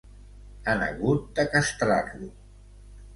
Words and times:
Han 0.71 0.79
hagut 0.85 1.27
de 1.39 1.45
castrar-lo. 1.57 2.31